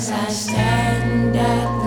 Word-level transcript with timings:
show 0.00 1.81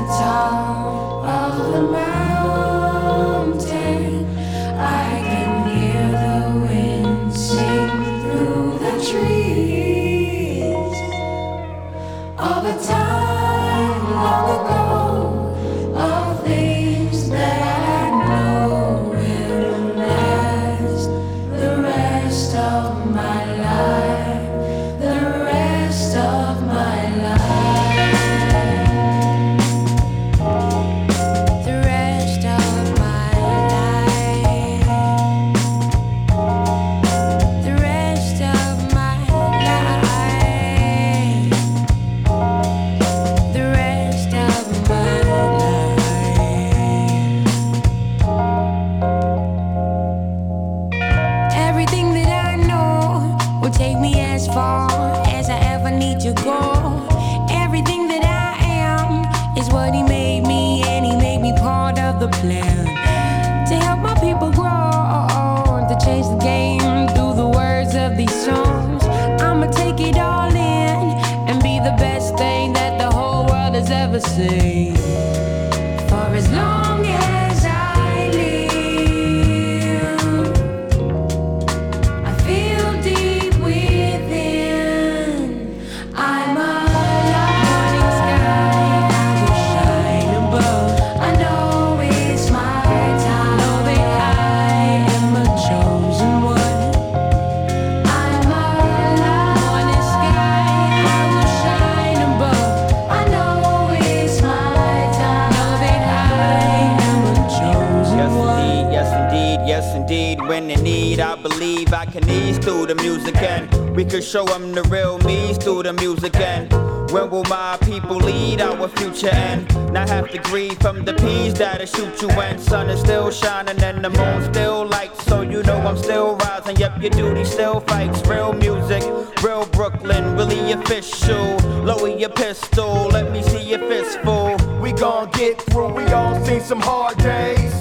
that'll 121.86 122.10
shoot 122.10 122.22
you 122.22 122.28
when 122.36 122.60
sun 122.60 122.90
is 122.90 123.00
still 123.00 123.32
shining 123.32 123.82
and 123.84 124.04
the 124.04 124.10
moon 124.10 124.54
still 124.54 124.86
lights. 124.88 125.24
So 125.26 125.42
you 125.42 125.64
know 125.64 125.78
I'm 125.78 125.98
still 125.98 126.36
rising. 126.38 126.78
Yep 126.78 127.02
your 127.02 127.12
duty 127.12 127.46
still 127.46 127.80
fights. 127.82 128.22
Real 128.28 128.54
music 128.54 129.04
real 129.44 129.66
Brooklyn 129.68 130.36
really 130.36 130.72
official. 130.72 131.58
Lower 131.84 132.10
your 132.10 132.30
pistol 132.30 133.08
let 133.08 133.32
me 133.32 133.42
see 133.42 133.64
your 133.64 133.80
fistful. 133.80 134.58
We 134.82 134.92
gon' 134.94 135.30
get 135.32 135.62
through 135.62 135.94
we 135.94 136.04
all 136.08 136.44
seen 136.46 136.62
some 136.62 136.82
hard 136.82 137.18
days. 137.18 137.74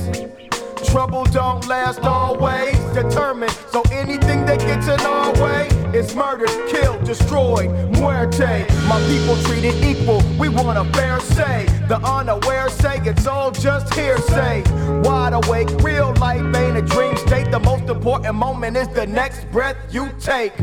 Trouble 0.91 1.25
don't 1.25 1.67
last 1.67 2.01
always. 2.01 2.79
Determined 2.95 3.57
so 3.71 3.83
anything 3.91 4.47
that 4.47 4.61
gets 4.61 4.87
in 4.87 5.01
our 5.01 5.33
way 5.43 5.69
is 5.93 6.15
murdered, 6.15 6.51
killed, 6.69 7.05
destroyed, 7.05 7.71
muerte. 7.93 8.67
My 8.87 9.01
people 9.09 9.37
treated 9.45 9.75
equal, 9.83 10.23
we 10.39 10.49
want 10.49 10.79
a 10.79 10.85
fair 10.93 11.21
say. 11.21 11.67
The 11.89 11.97
unaware 11.97 12.69
say 12.69 12.84
important 18.25 18.33
moment 18.33 18.75
is 18.75 18.89
the 18.89 19.07
next 19.07 19.45
breath 19.51 19.77
you 19.93 20.09
take. 20.19 20.55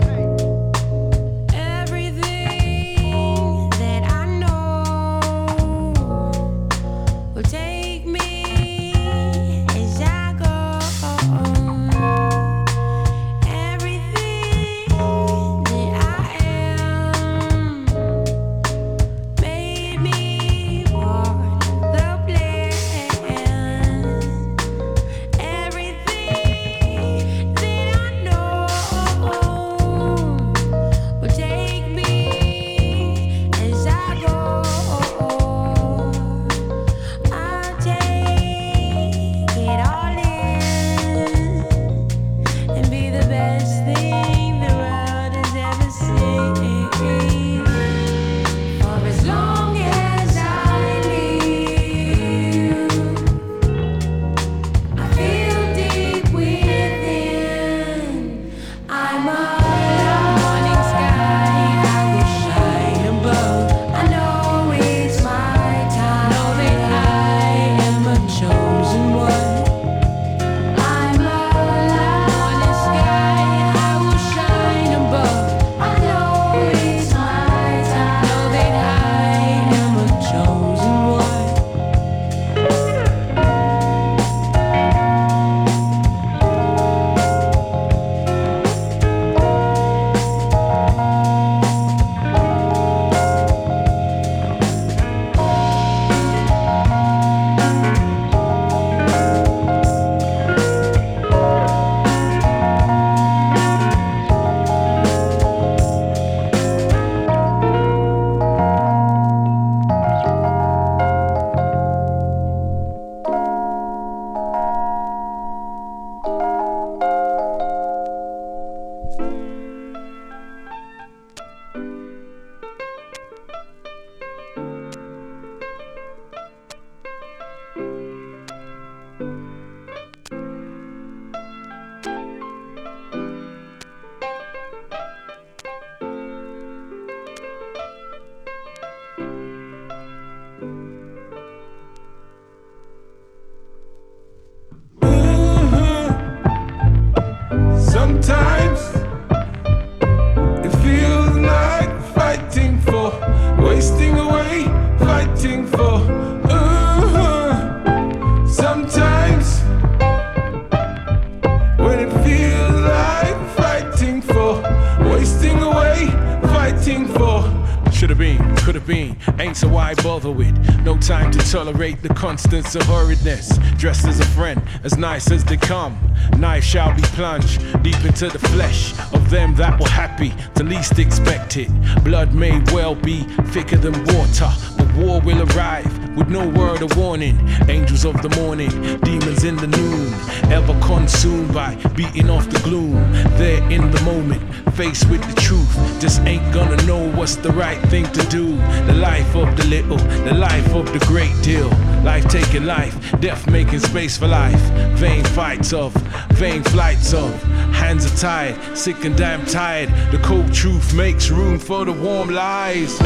Tolerate 171.52 172.02
the 172.02 172.14
constants 172.14 172.76
of 172.76 172.82
hurriedness. 172.84 173.60
Dressed 173.78 174.06
as 174.06 174.22
a 174.22 174.26
friend, 174.28 174.62
as 174.86 174.98
nice 174.98 175.32
as 175.32 175.44
they 175.44 175.58
come. 175.58 176.00
Knife 176.38 176.64
shall 176.64 176.96
be 176.96 177.02
plunged 177.02 177.60
deep 177.84 178.02
into 178.06 178.30
the 178.30 178.40
flesh 178.40 178.98
of 179.14 179.30
them 179.30 179.54
that 179.56 179.78
were 179.78 179.90
happy 179.90 180.34
to 180.56 180.64
least 180.64 180.98
expect 180.98 181.58
it. 181.58 181.70
Blood 182.06 182.34
may 182.34 182.62
well 182.72 182.96
be 182.96 183.24
thicker 183.52 183.76
than 183.76 183.92
water, 184.16 184.50
war 184.96 185.22
will 185.22 185.42
arrive 185.52 185.86
with 186.16 186.30
no 186.30 186.48
word 186.48 186.82
of 186.82 186.96
warning. 186.98 187.38
Angels 187.70 188.06
of 188.06 188.22
the 188.22 188.30
morning, 188.42 188.70
demons 189.02 189.44
in 189.44 189.56
the 189.56 189.68
noon, 189.68 190.14
ever 190.52 190.78
consumed 190.82 191.54
by 191.54 191.76
beating 191.96 192.30
off 192.30 192.50
the 192.50 192.60
gloom. 192.60 192.94
There 193.38 193.64
in 193.72 193.92
the 193.92 194.02
moment, 194.02 194.42
faced 194.76 195.10
with 195.10 195.22
the 195.34 195.42
truth, 195.42 195.74
just 196.00 196.22
ain't 196.22 196.54
gonna 196.54 196.82
know 196.86 197.10
what's 197.12 197.36
the 197.36 197.52
right 197.52 197.80
thing 197.90 198.06
to 198.12 198.24
do. 198.28 198.56
The 198.86 198.94
life 198.94 199.36
of 199.36 199.56
the 199.58 199.66
little, 199.66 199.98
the 199.98 200.34
life 200.34 200.74
of 200.74 200.92
the 200.92 201.04
great 201.06 201.36
deal. 201.42 201.70
Life 202.04 202.28
taking 202.28 202.66
life, 202.66 202.96
death 203.20 203.50
making 203.50 203.80
space 203.80 204.18
for 204.18 204.28
life. 204.28 204.62
Vain 204.98 205.24
fights 205.24 205.74
of, 205.74 205.94
vain 206.34 206.64
flights 206.64 207.14
of. 207.14 207.32
Hands 207.74 208.04
are 208.06 208.18
tied, 208.18 208.78
sick 208.78 209.06
and 209.06 209.16
damn 209.16 209.46
tired. 209.46 209.90
The 210.12 210.20
cold 210.20 210.54
truth 210.54 210.94
makes 210.94 211.30
room 211.30 211.60
for 211.60 211.86
the 211.86 211.94
warm 211.94 212.30
lies. 212.30 213.00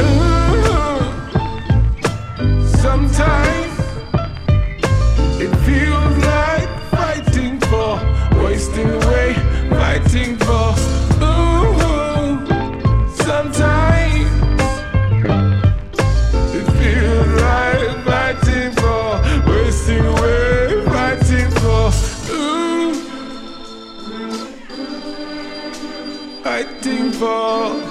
Sometimes 2.86 3.80
it 5.42 5.52
feels 5.66 6.16
like 6.24 6.68
fighting 6.92 7.58
for, 7.62 7.98
wasting 8.44 8.88
away, 8.88 9.34
fighting 9.68 10.36
for. 10.36 10.72
Ooh, 11.20 12.46
sometimes 13.16 14.30
it 16.54 16.66
feels 16.78 17.32
like 17.42 18.04
fighting 18.04 18.70
for, 18.80 19.20
wasting 19.50 20.04
away, 20.06 20.84
fighting 20.86 21.50
for. 21.58 21.90
Ooh, 22.30 22.94
fighting 26.44 27.10
for. 27.10 27.85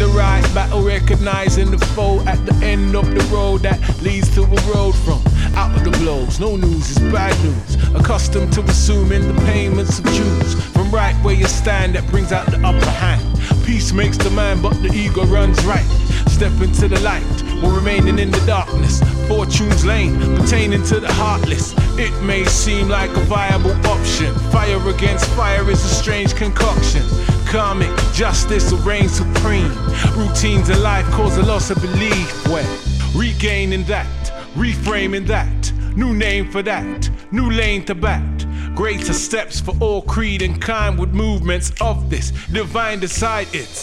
The 0.00 0.06
right 0.16 0.42
battle, 0.54 0.82
recognizing 0.82 1.70
the 1.70 1.78
foe 1.94 2.20
at 2.26 2.38
the 2.46 2.54
end 2.64 2.96
of 2.96 3.04
the 3.14 3.22
road 3.24 3.60
that 3.60 3.78
leads 4.00 4.34
to 4.34 4.40
a 4.40 4.60
road 4.74 4.94
from 5.04 5.20
out 5.54 5.76
of 5.76 5.84
the 5.84 5.90
blows. 5.98 6.40
No 6.40 6.56
news 6.56 6.90
is 6.92 6.98
bad 7.12 7.36
news. 7.44 7.74
Accustomed 7.94 8.50
to 8.54 8.62
assuming 8.62 9.28
the 9.28 9.38
payments 9.42 9.98
of 9.98 10.06
Jews 10.06 10.54
from 10.72 10.90
right 10.90 11.14
where 11.22 11.34
you 11.34 11.46
stand 11.46 11.96
that 11.96 12.10
brings 12.10 12.32
out 12.32 12.46
the 12.46 12.56
upper 12.66 12.90
hand. 12.90 13.22
Peace 13.66 13.92
makes 13.92 14.16
the 14.16 14.30
man, 14.30 14.62
but 14.62 14.72
the 14.82 14.90
ego 14.90 15.26
runs 15.26 15.62
right. 15.66 15.84
Step 16.28 16.58
into 16.62 16.88
the 16.88 16.98
light 17.00 17.22
while 17.60 17.76
remaining 17.76 18.18
in 18.18 18.30
the 18.30 18.42
darkness. 18.46 19.02
Fortune's 19.28 19.84
lane 19.84 20.18
pertaining 20.34 20.82
to 20.84 20.98
the 20.98 21.12
heartless. 21.12 21.74
It 21.98 22.18
may 22.22 22.44
seem 22.46 22.88
like 22.88 23.10
a 23.10 23.20
viable 23.24 23.76
option. 23.86 24.34
Fire 24.50 24.80
against 24.88 25.26
fire 25.32 25.68
is 25.68 25.84
a 25.84 25.88
strange 25.88 26.34
concoction. 26.34 27.02
Karmic 27.50 27.90
justice 28.12 28.70
will 28.70 28.78
reign 28.78 29.08
supreme. 29.08 29.72
Routines 30.16 30.68
in 30.70 30.80
life 30.82 31.04
cause 31.06 31.36
a 31.36 31.42
loss 31.42 31.70
of 31.70 31.80
belief. 31.80 32.46
When 32.48 32.64
regaining 33.12 33.82
that, 33.84 34.06
reframing 34.54 35.26
that, 35.26 35.72
new 35.96 36.14
name 36.14 36.48
for 36.48 36.62
that, 36.62 37.10
new 37.32 37.50
lane 37.50 37.84
to 37.86 37.96
bat. 37.96 38.46
Greater 38.76 39.12
steps 39.12 39.60
for 39.60 39.74
all 39.80 40.02
creed 40.02 40.42
and 40.42 40.62
kind 40.62 40.96
with 40.96 41.12
movements 41.12 41.72
of 41.80 42.08
this 42.08 42.30
divine 42.52 43.00
decide 43.00 43.48
it's. 43.52 43.80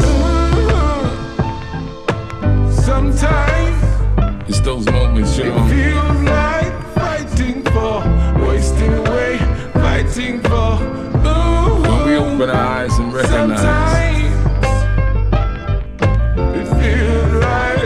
Sometimes 2.85 4.49
It's 4.49 4.61
those 4.61 4.85
moments, 4.85 5.37
you 5.37 5.43
it 5.43 5.49
know. 5.49 5.67
feels 5.67 6.23
like 6.23 6.93
fighting 6.95 7.63
for, 7.63 8.01
wasting 8.47 8.93
away, 8.93 9.37
fighting 10.03 10.39
for. 10.41 10.49
Ooh, 11.25 11.81
When 11.81 12.05
we 12.07 12.15
open 12.17 12.49
our 12.49 12.55
eyes 12.55 12.97
and 12.99 13.11
recognize. 13.13 13.59
Sometimes 13.59 14.35
it 16.55 16.67
feels 16.79 17.33
like 17.43 17.76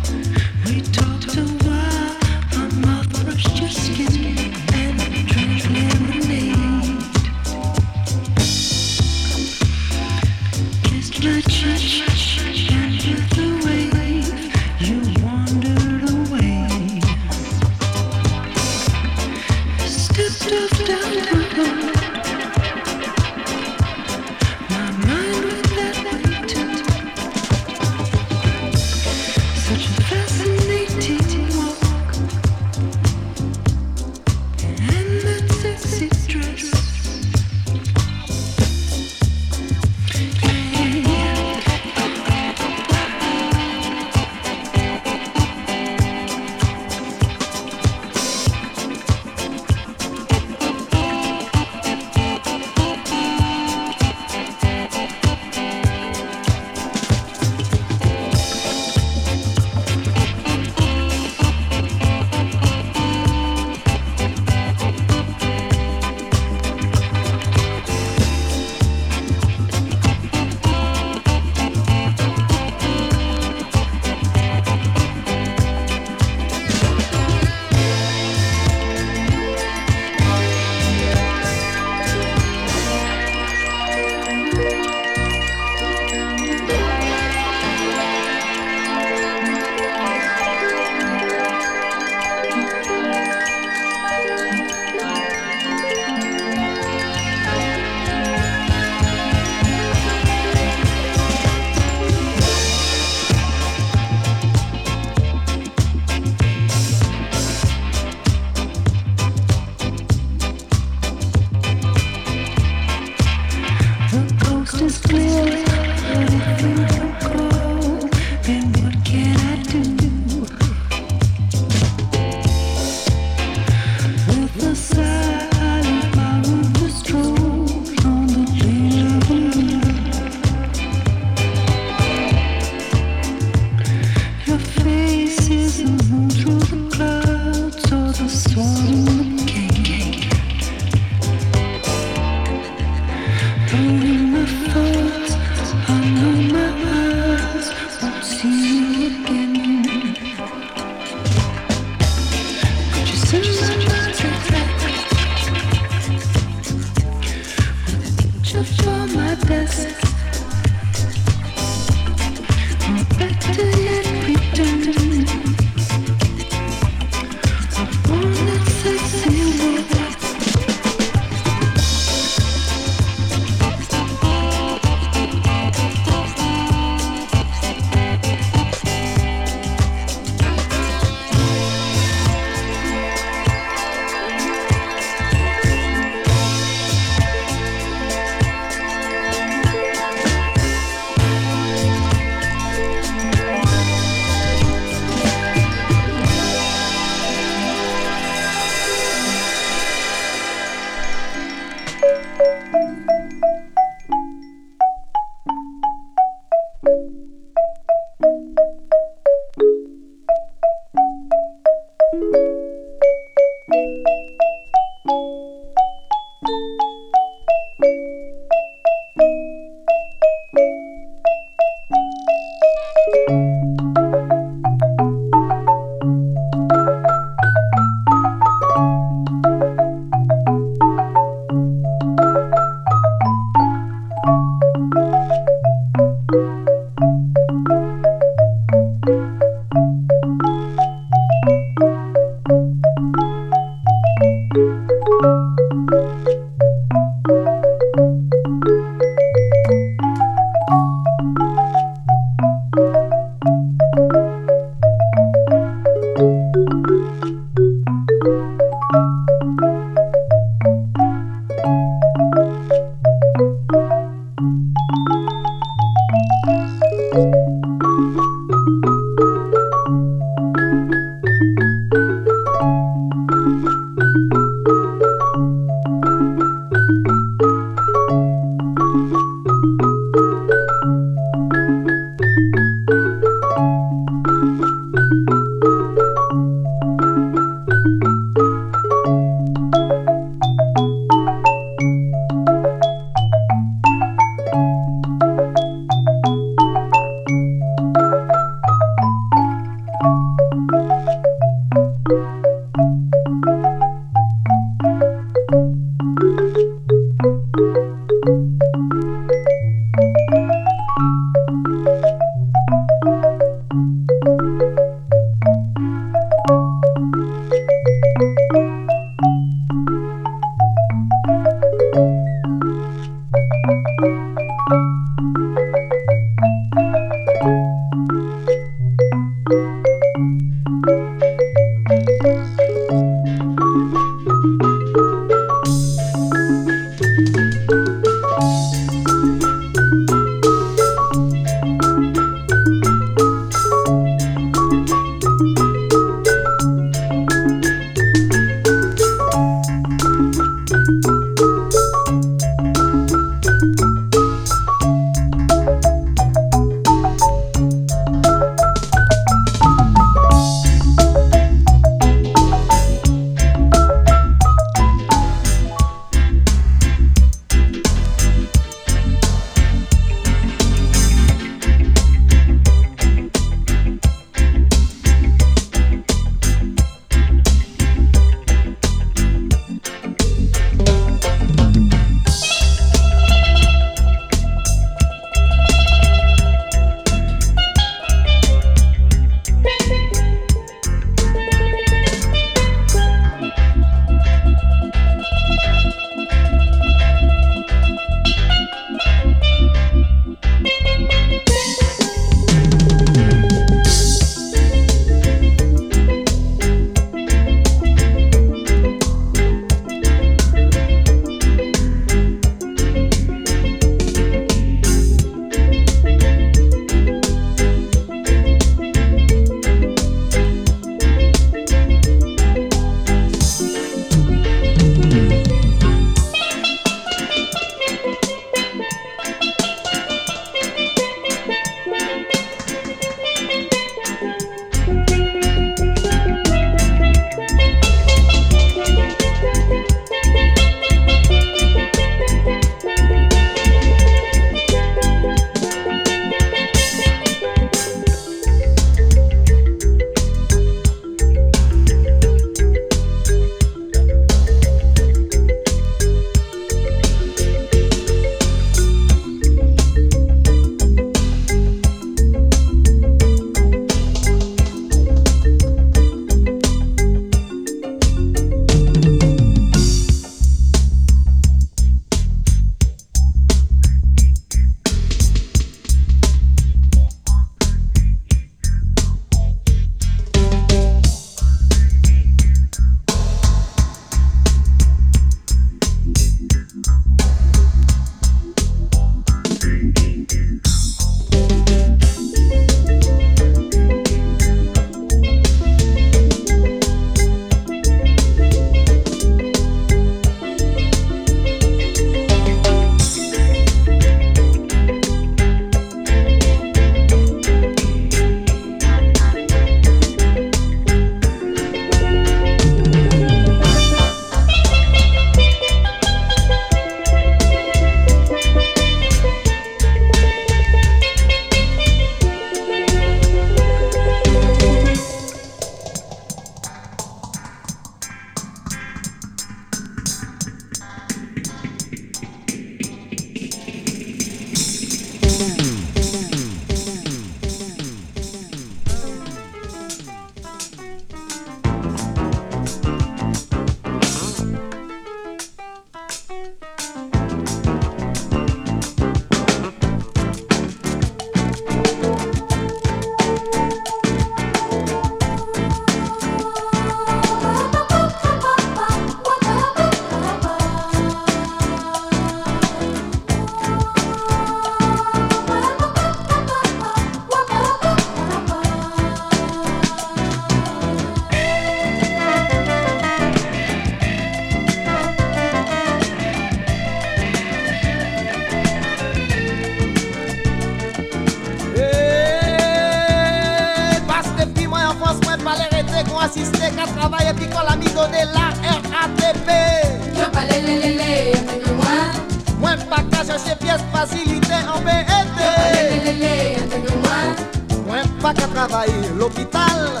pas 598.32 598.40
qu'à 598.40 598.46
travailler 598.48 599.10
l'hôpital. 599.18 600.00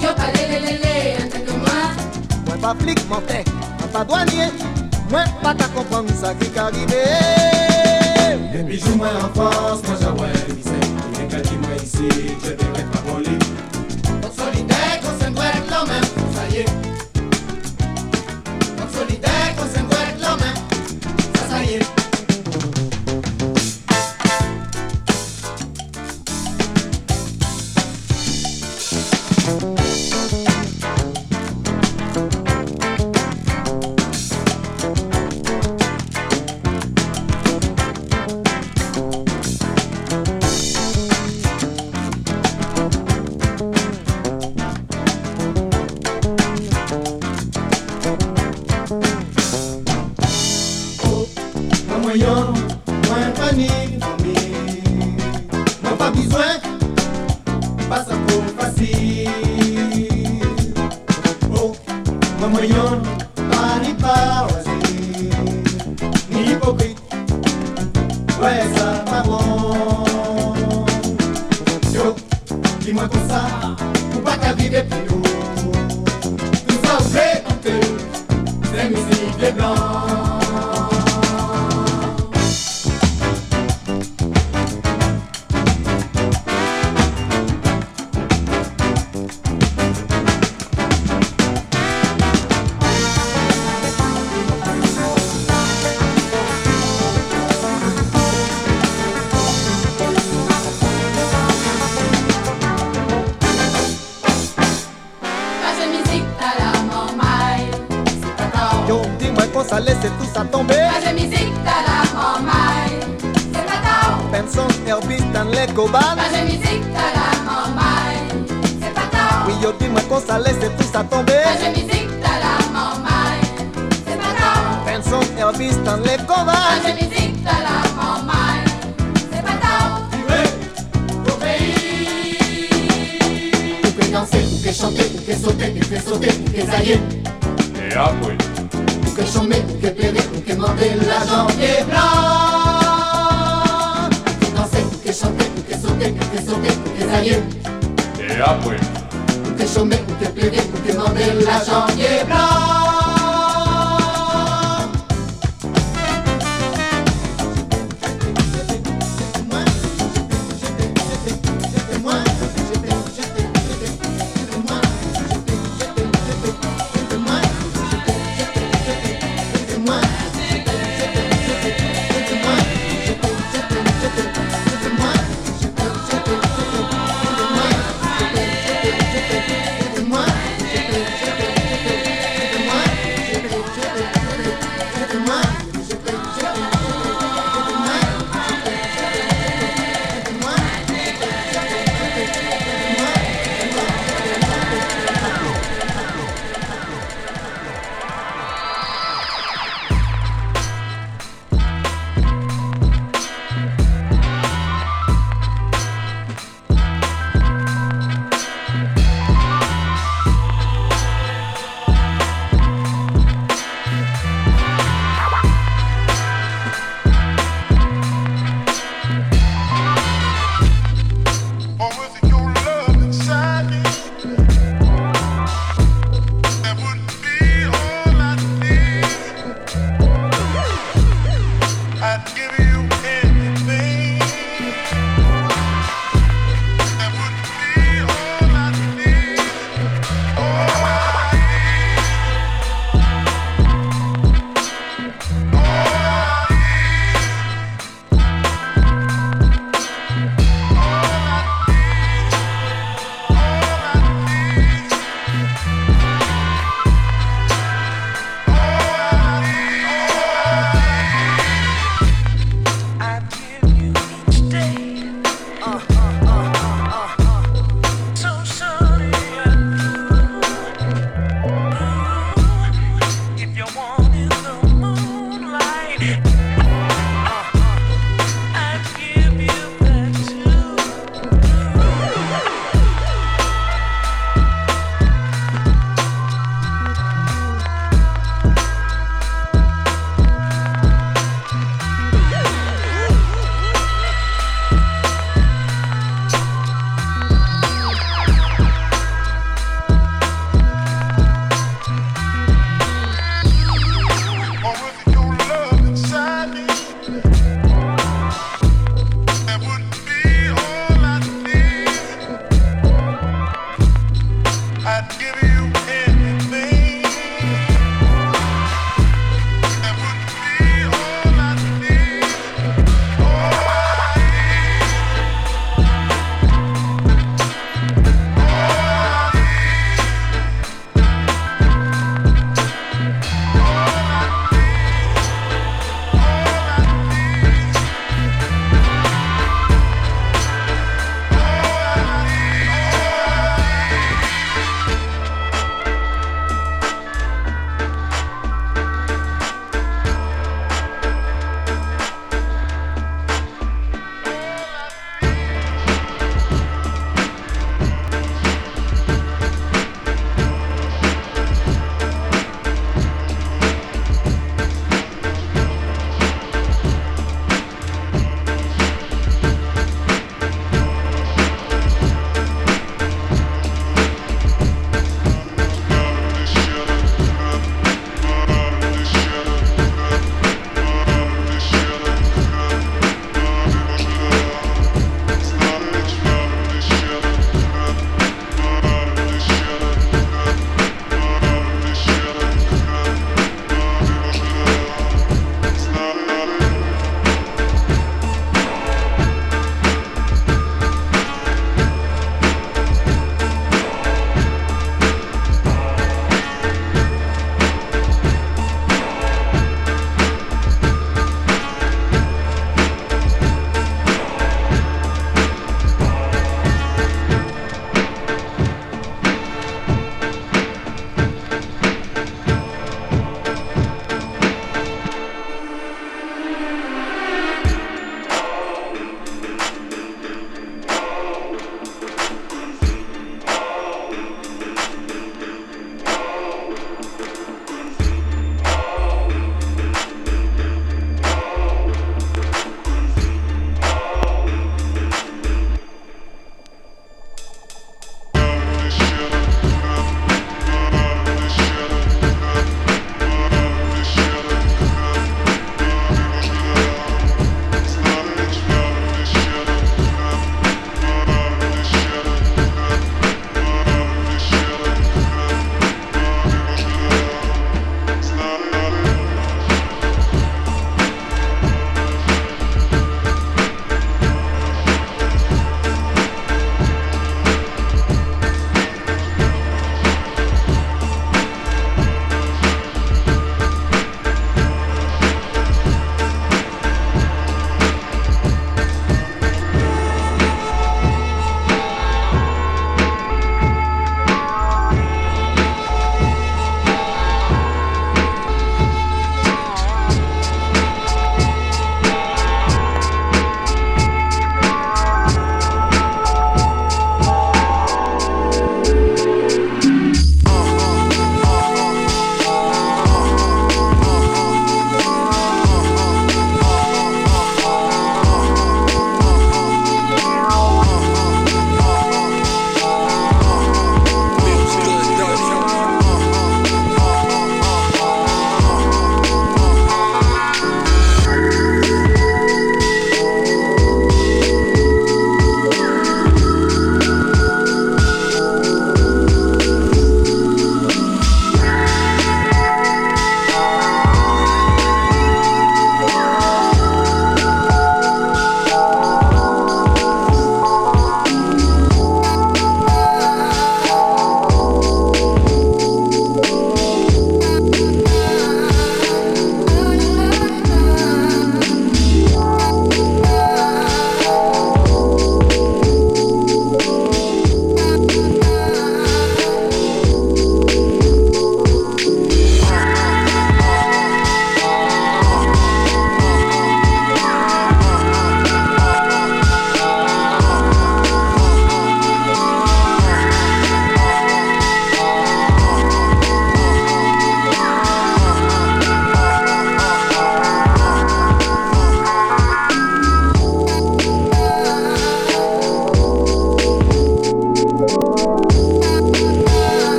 Yo 0.00 0.08
pas 0.14 0.30
lélélélé, 0.32 1.16
en 1.22 1.28
tant 1.28 1.40
que 1.40 1.52
moi. 1.58 1.80
Moi 2.46 2.56
pas 2.60 2.74
flic, 2.80 2.98
mon 3.08 3.20
tête, 3.20 3.48
pas 3.92 4.04
douanier. 4.04 4.52
Moi 5.10 5.24
pas 5.42 5.54
qu'à 5.54 5.64
comprendre 5.68 6.10
ça 6.20 6.34
qui 6.34 6.58
arrivé. 6.58 7.02
Et 8.54 8.62
puis 8.64 8.82
moi 8.96 9.08
en 9.08 9.34
France, 9.34 9.80
moi 9.86 9.96
j'aouais 10.00 10.32
le 10.48 10.54
misère. 10.54 10.74
Il 11.14 11.20
est 11.20 11.28
qu'à 11.28 11.40
dire 11.40 11.58
moi 11.60 11.76
ici, 11.82 12.08
je 12.44 12.50
devrais 12.50 12.84
pas 12.84 13.02
voler. 13.06 13.38
Notre 14.22 14.34
solidaire, 14.34 15.00
qu'on 15.02 15.24
quand 15.68 15.86
même, 15.86 16.08
ça 16.34 16.48
y 16.50 16.60
est. 16.60 16.66
Notre 18.78 18.98
solidaire, 18.98 19.56
qu'on 19.56 19.68
s'aimerait 19.74 20.16
quand 20.20 20.36
même, 20.36 20.60
ça 21.34 21.48
ça 21.50 21.64
y 21.64 21.74
est. 21.74 21.97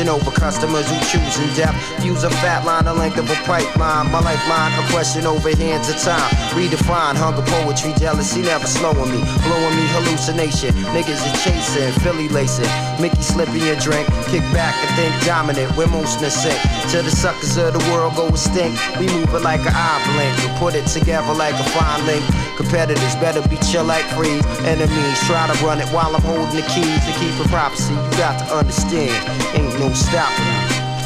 Substitution 0.00 0.08
over 0.08 0.30
customers 0.30 0.88
who 0.88 0.96
choose 1.12 1.38
in 1.38 1.56
depth. 1.56 1.76
Views 2.00 2.24
a 2.24 2.30
fat 2.40 2.64
line, 2.64 2.84
the 2.84 2.94
length 2.94 3.18
of 3.18 3.28
a 3.28 3.34
pipeline. 3.44 4.10
My 4.10 4.20
lifeline, 4.20 4.72
a 4.72 4.88
question 4.90 5.26
over 5.26 5.50
hands 5.56 5.88
of 5.88 5.96
time. 5.98 6.30
Redefine 6.56 7.16
hunger, 7.16 7.42
poetry, 7.42 7.92
jealousy, 7.98 8.42
never 8.42 8.66
slowing 8.66 9.10
me. 9.10 9.20
Blowing 9.44 9.74
me 9.76 9.84
hallucination. 9.92 10.72
Niggas 10.96 11.20
are 11.20 11.36
chasing, 11.44 11.92
Philly 12.00 12.28
lacing. 12.28 12.70
Mickey 13.00 13.20
slipping 13.20 13.64
your 13.66 13.76
drink. 13.76 14.08
Kick 14.32 14.44
back 14.56 14.74
and 14.80 14.90
think 14.96 15.12
dominant. 15.26 15.76
We're 15.76 15.88
most 15.88 16.20
sink. 16.20 16.60
To 16.92 17.02
the 17.02 17.10
suckers 17.10 17.56
of 17.56 17.72
the 17.74 17.82
world 17.92 18.16
go 18.16 18.28
extinct. 18.28 18.80
We 18.98 19.06
move 19.08 19.32
it 19.34 19.42
like 19.42 19.60
an 19.60 19.74
eye 19.74 20.00
blink. 20.12 20.32
We 20.40 20.48
put 20.58 20.74
it 20.74 20.86
together 20.86 21.34
like 21.34 21.54
a 21.54 21.66
fine 21.76 22.06
link. 22.06 22.24
Competitors 22.60 23.16
better 23.16 23.40
be 23.48 23.56
chill 23.72 23.84
like 23.84 24.04
freeze. 24.12 24.44
Enemies 24.68 25.18
try 25.24 25.48
to 25.48 25.56
run 25.64 25.80
it 25.80 25.88
while 25.96 26.14
I'm 26.14 26.20
holding 26.20 26.54
the 26.54 26.66
keys 26.68 27.00
to 27.08 27.12
keep 27.16 27.32
a 27.40 27.48
prophecy. 27.48 27.94
You 27.94 28.10
got 28.20 28.36
to 28.36 28.54
understand, 28.54 29.16
ain't 29.56 29.80
no 29.80 29.88
stopping. 29.96 30.44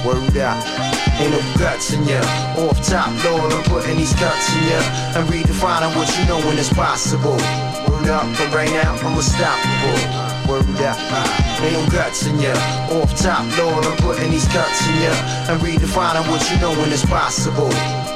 Word 0.03 0.37
up. 0.37 0.59
Ain't 1.15 1.31
no 1.31 1.39
guts 1.57 1.93
in 1.93 2.03
ya. 2.11 2.19
Off 2.59 2.83
top, 2.83 3.07
Lord, 3.23 3.53
I'm 3.53 3.63
putting 3.71 3.97
these 3.99 4.13
cuts 4.15 4.51
in 4.51 4.67
ya. 4.67 4.83
And 5.15 5.29
redefining 5.31 5.95
what 5.95 6.11
you 6.19 6.27
know 6.27 6.43
when 6.43 6.59
it's 6.59 6.73
possible. 6.73 7.39
Word 7.87 8.11
up, 8.11 8.27
but 8.35 8.51
right 8.53 8.71
now 8.75 8.91
I'm 8.91 9.15
unstoppable. 9.15 10.51
Word 10.51 10.67
up. 10.83 10.99
Ain't 11.63 11.73
no 11.73 11.87
guts 11.89 12.27
in 12.27 12.41
ya. 12.41 12.51
Off 12.99 13.15
top, 13.15 13.47
Lord, 13.57 13.87
I'm 13.87 13.97
putting 13.99 14.33
these 14.33 14.49
cuts 14.49 14.83
in 14.89 15.07
ya. 15.07 15.15
And 15.47 15.63
redefining 15.63 16.29
what 16.29 16.43
you 16.51 16.59
know 16.59 16.73
when 16.75 16.91
it's 16.91 17.07
possible. 17.07 17.71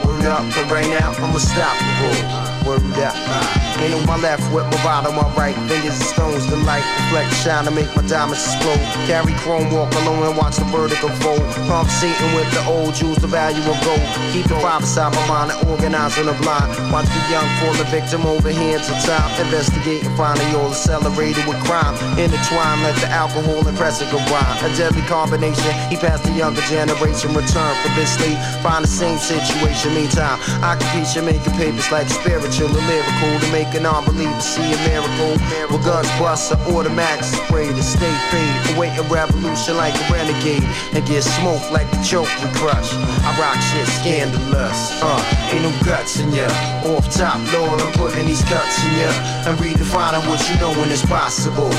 Word 0.08 0.24
up, 0.24 0.42
but 0.54 0.70
right 0.70 0.88
now 0.88 1.12
I'm 1.12 1.34
unstoppable. 1.34 2.66
Word 2.66 2.98
up. 2.98 3.67
Ain't 3.78 3.94
on 3.94 4.06
my 4.06 4.18
left 4.18 4.42
with 4.52 4.66
my 4.66 4.82
bottom, 4.82 5.14
my 5.14 5.22
right. 5.38 5.54
Fingers 5.70 5.94
and 5.94 6.10
stones, 6.10 6.46
the 6.50 6.56
light 6.66 6.82
reflect, 6.98 7.30
shine 7.38 7.64
to 7.64 7.70
make 7.70 7.86
my 7.94 8.02
diamonds 8.02 8.42
explode. 8.42 8.82
Carry 9.06 9.32
chrome, 9.38 9.70
walk 9.70 9.92
alone 10.02 10.26
and 10.26 10.36
watch 10.36 10.56
the 10.56 10.66
verdict 10.66 11.02
unfold. 11.02 11.46
Conversating 11.70 12.34
with 12.34 12.50
the 12.50 12.62
old 12.66 12.94
Jews, 12.94 13.16
the 13.18 13.30
value 13.30 13.62
of 13.62 13.78
gold. 13.86 14.02
Keep 14.34 14.50
the 14.50 14.58
five 14.58 14.82
beside 14.82 15.14
my 15.14 15.22
mind 15.30 15.52
and 15.54 15.60
organize 15.70 16.18
on 16.18 16.26
the 16.26 16.34
blind. 16.42 16.66
Watch 16.90 17.06
the 17.06 17.22
young 17.30 17.46
fall 17.62 17.78
a 17.78 17.86
victim 17.86 18.26
over 18.26 18.50
hands 18.50 18.90
of 18.90 18.98
time. 19.06 19.30
Investigate 19.38 20.02
and 20.02 20.16
find 20.18 20.34
they 20.42 20.50
all 20.58 20.74
accelerated 20.74 21.46
with 21.46 21.62
crime. 21.62 21.94
Intertwine, 22.18 22.82
let 22.82 22.98
the 22.98 23.08
alcohol 23.14 23.62
and 23.62 23.78
pressure 23.78 24.10
combine. 24.10 24.58
A 24.66 24.68
deadly 24.74 25.02
combination. 25.06 25.70
He 25.86 25.96
passed 25.96 26.24
the 26.24 26.34
younger 26.34 26.62
generation, 26.66 27.30
return 27.30 27.72
for 27.86 27.90
this 27.94 28.18
lead. 28.18 28.38
Find 28.58 28.82
the 28.82 28.90
same 28.90 29.18
situation. 29.18 29.94
Meantime, 29.94 30.42
occupation 30.66 31.30
making 31.30 31.54
papers 31.54 31.86
like 31.94 32.10
spiritual 32.10 32.74
and 32.74 32.86
lyrical 32.90 33.38
to 33.38 33.48
make 33.54 33.67
an 33.74 33.86
unbeliever 33.86 34.40
see 34.40 34.72
a 34.72 34.78
miracle. 34.88 35.36
With 35.70 35.84
guns 35.84 36.08
bust, 36.18 36.52
an 36.52 36.60
automatic 36.72 37.24
spray 37.24 37.68
to 37.68 37.82
stay 37.82 38.12
paid. 38.30 38.78
a 38.78 39.02
revolution 39.10 39.76
like 39.76 39.94
a 39.94 40.12
renegade 40.12 40.64
and 40.94 41.04
get 41.06 41.22
smoked 41.22 41.70
like 41.72 41.90
the 41.90 42.00
choke 42.02 42.30
we 42.40 42.48
crush. 42.56 42.92
I 43.24 43.30
rock 43.40 43.58
shit 43.60 43.88
scandalous. 44.00 45.02
Uh, 45.02 45.20
ain't 45.52 45.62
no 45.62 45.72
guts 45.84 46.20
in 46.20 46.32
ya. 46.32 46.46
Off 46.88 47.04
top, 47.12 47.36
Lord, 47.52 47.80
I'm 47.80 47.92
putting 47.92 48.26
these 48.26 48.42
cuts 48.44 48.78
in 48.84 48.92
ya 49.00 49.10
and 49.48 49.58
redefining 49.58 50.24
what 50.28 50.40
you 50.48 50.56
know 50.60 50.72
when 50.78 50.90
it's 50.90 51.04
possible. 51.04 51.70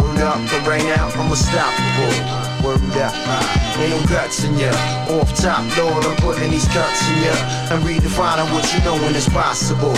Word 0.00 0.20
up, 0.22 0.40
but 0.50 0.66
right 0.66 0.84
now 0.84 1.08
I'm 1.14 1.30
unstoppable. 1.30 2.16
Word 2.64 2.82
up, 2.98 3.14
ain't 3.78 3.90
no 3.90 4.00
guts 4.08 4.44
in 4.44 4.58
ya. 4.58 4.72
Off 5.14 5.34
top, 5.36 5.62
Lord, 5.76 6.04
I'm 6.04 6.16
putting 6.16 6.50
these 6.50 6.66
cuts 6.68 7.08
in 7.10 7.22
ya 7.22 7.34
and 7.70 7.84
redefining 7.84 8.50
what 8.52 8.64
you 8.74 8.80
know 8.84 8.94
when 8.94 9.14
it's 9.14 9.28
possible. 9.28 9.94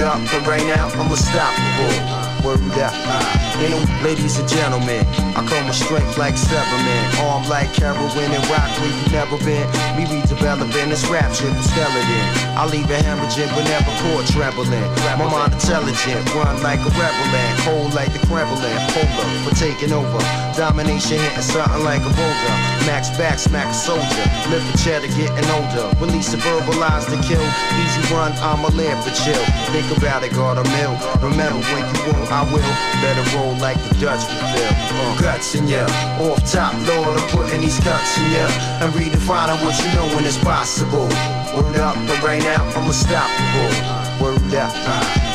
Up, 0.00 0.18
but 0.32 0.46
right 0.46 0.64
now 0.64 0.88
I'm 0.88 1.10
unstoppable. 1.10 2.29
Ain't 2.40 3.70
no 3.70 3.80
ladies 4.02 4.38
and 4.38 4.48
gentlemen. 4.48 5.04
I 5.36 5.44
come 5.44 5.66
with 5.66 5.76
strength 5.76 6.16
like 6.16 6.34
Severman, 6.34 7.04
armed 7.28 7.48
like 7.48 7.68
heroin 7.76 8.32
and 8.32 8.44
rock 8.48 8.70
where 8.80 8.88
you 8.88 9.04
never 9.12 9.36
been. 9.44 9.68
Me 9.92 10.08
redeveloping 10.08 10.88
this 10.88 11.04
rap 11.08 11.34
shit 11.34 11.52
with 11.52 11.68
skeleton. 11.68 12.24
I 12.56 12.64
leave 12.64 12.88
a 12.88 12.96
hemorrhaging 12.96 13.52
never 13.68 13.92
caught 14.00 14.26
trembling. 14.32 14.88
My 15.04 15.28
mind 15.28 15.52
intelligent, 15.52 16.24
run 16.34 16.56
like 16.62 16.80
a 16.80 16.90
rebel 16.96 17.40
cold 17.64 17.92
like 17.92 18.12
the 18.12 18.20
Kremlin. 18.26 18.72
Polar 18.96 19.28
for 19.44 19.54
taking 19.54 19.92
over, 19.92 20.20
domination 20.56 21.18
hitting 21.20 21.44
something 21.44 21.84
like 21.84 22.00
a 22.00 22.12
boulder. 22.16 22.54
Max 22.88 23.10
back, 23.20 23.38
smack 23.38 23.68
a 23.68 23.74
soldier. 23.74 24.26
Live 24.48 24.64
for 24.64 24.78
cheddar, 24.78 25.12
getting 25.12 25.50
older. 25.52 25.92
Release 26.00 26.32
to 26.32 26.38
verbalize 26.38 27.04
the 27.04 27.20
kill. 27.20 27.44
Easy 27.84 28.02
run, 28.14 28.32
I'm 28.40 28.64
a 28.64 28.70
live 28.72 28.96
for 29.04 29.12
chill. 29.12 29.44
Think 29.76 29.88
about 29.96 30.24
it, 30.24 30.32
God, 30.32 30.56
a 30.56 30.64
mill. 30.72 30.96
Remember 31.20 31.60
when 31.72 31.84
you 31.84 32.00
won't, 32.08 32.29
I 32.30 32.46
will. 32.46 32.62
Better 33.02 33.26
roll 33.36 33.58
like 33.58 33.76
the 33.82 33.94
Dutch 33.98 34.22
we 34.22 34.38
feel. 34.54 34.70
Uh, 34.70 35.20
guts 35.20 35.54
in 35.54 35.66
ya. 35.66 35.82
Off 36.22 36.38
top, 36.46 36.74
Lord, 36.86 37.18
I'm 37.18 37.28
putting 37.30 37.60
these 37.60 37.78
cuts 37.80 38.18
in 38.18 38.30
ya. 38.30 38.46
And 38.78 38.94
redefining 38.94 39.58
what 39.64 39.74
you 39.82 39.90
know 39.98 40.06
when 40.14 40.24
it's 40.24 40.38
possible. 40.38 41.10
Word 41.50 41.76
up, 41.82 41.96
but 42.06 42.22
right 42.22 42.42
now 42.42 42.62
I'm 42.76 42.86
unstoppable. 42.86 43.74
Word 44.22 44.54
up, 44.54 44.70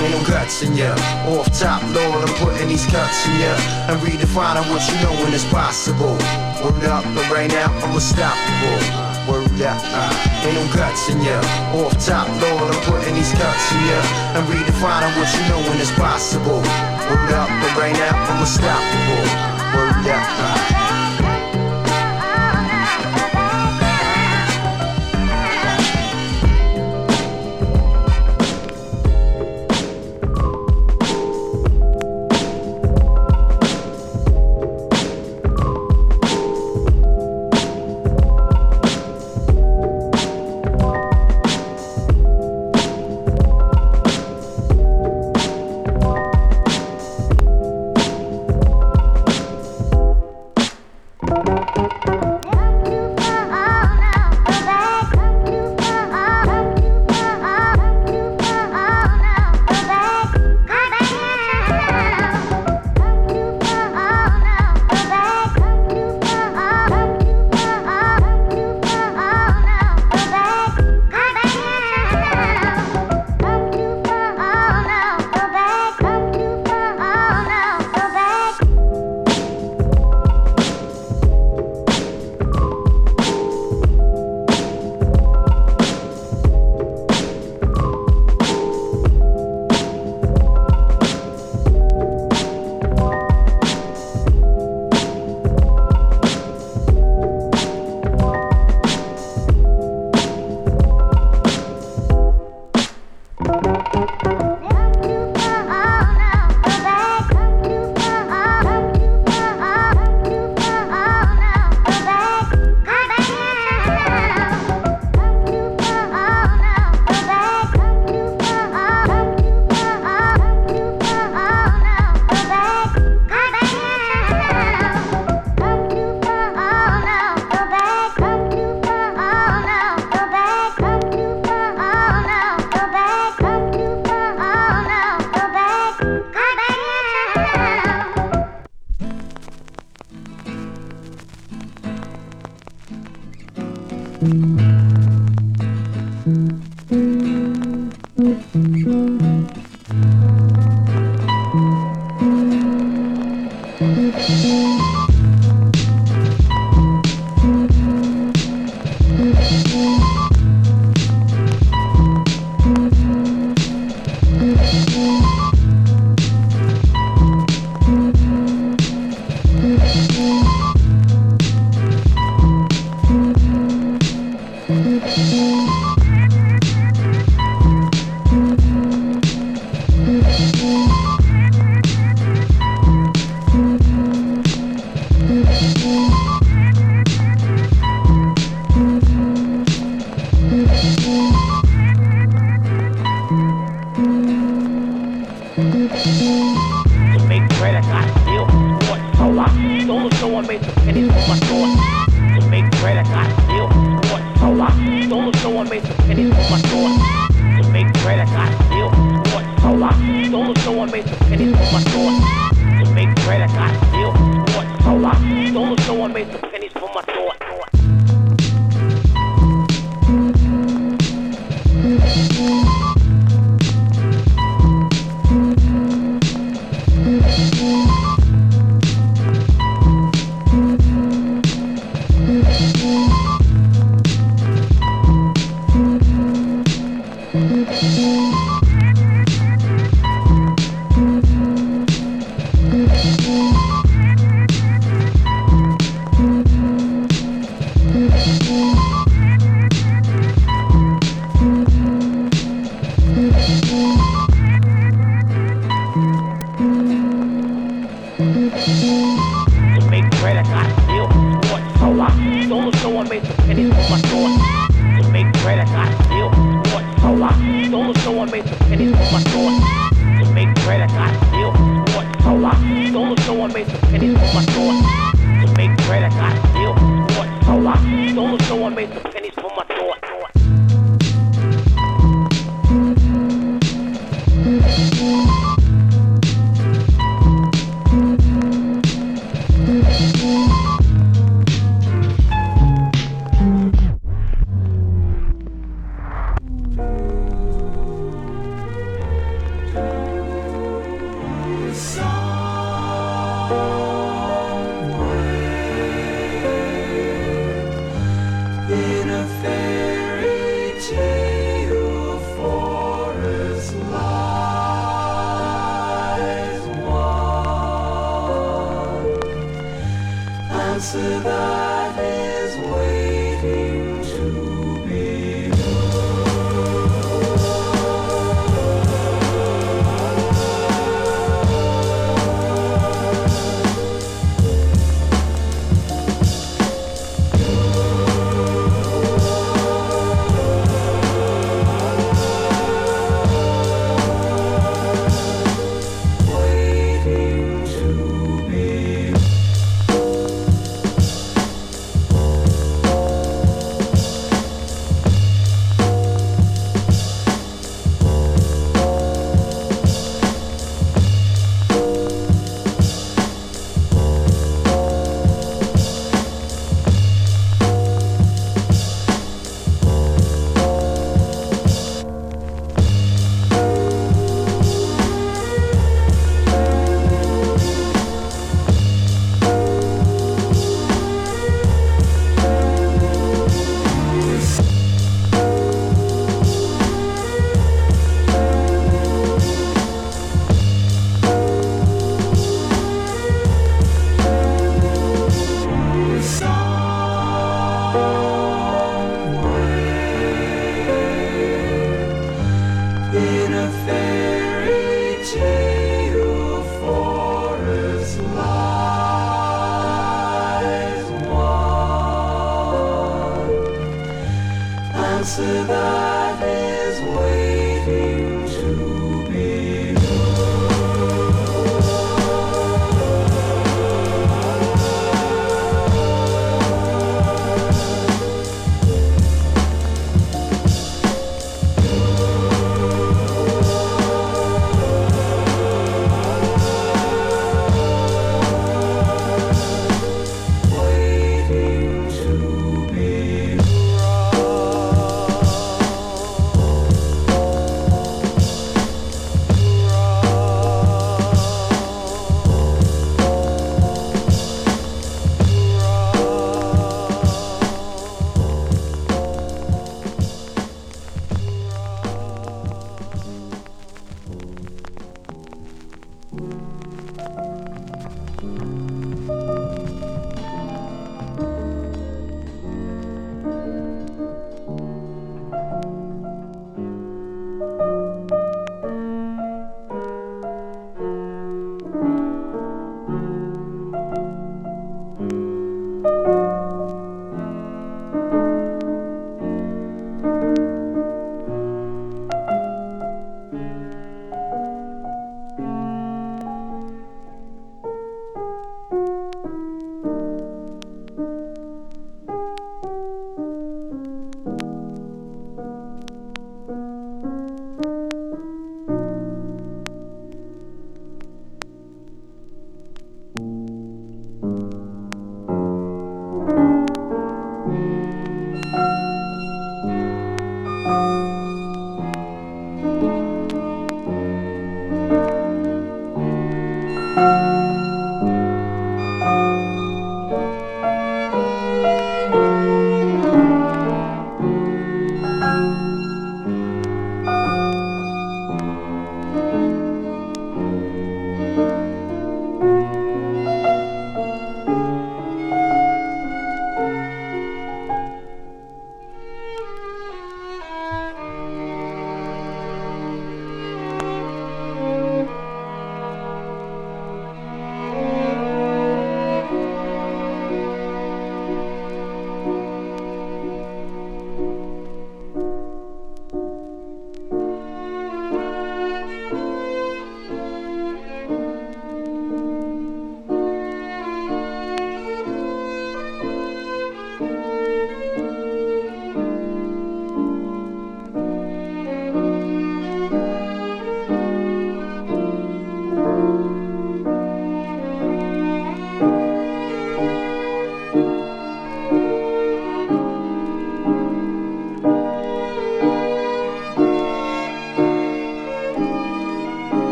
ain't 0.00 0.14
no 0.14 0.22
guts 0.22 0.62
in 0.62 0.76
ya. 0.76 0.94
Off 1.34 1.50
top, 1.58 1.82
Lord, 1.90 2.28
I'm 2.28 2.34
putting 2.38 2.68
these 2.68 2.86
cuts 2.86 3.26
in 3.26 3.40
ya. 3.42 3.54
And 3.90 3.98
redefining 4.00 4.70
what 4.70 4.86
you 4.86 4.94
know 5.02 5.12
when 5.24 5.34
it's 5.34 5.44
possible. 5.50 6.14
Word 6.62 6.84
up, 6.84 7.02
but 7.14 7.28
right 7.30 7.50
now 7.50 7.74
I'm 7.82 7.94
unstoppable. 7.94 9.03
Word 9.26 9.60
up, 9.62 9.80
uh, 9.80 10.44
ain't 10.44 10.54
no 10.54 10.64
guts 10.76 11.08
in 11.08 11.22
ya. 11.22 11.40
Off 11.72 11.96
top, 12.04 12.28
Lord, 12.42 12.74
I'm 12.74 12.82
putting 12.84 13.14
these 13.14 13.32
cuts 13.32 13.72
in 13.72 13.80
ya. 13.88 14.00
And 14.36 14.44
redefining 14.52 15.16
what 15.16 15.32
you 15.32 15.48
know 15.48 15.60
when 15.70 15.80
it's 15.80 15.90
possible. 15.92 16.60
Word 16.60 17.32
up, 17.32 17.48
but 17.48 17.72
right 17.76 17.94
now 17.94 18.12
I'm 18.12 18.40
unstoppable. 18.40 19.24
Word 19.72 20.06
up. 20.12 20.26
Uh, 20.28 20.73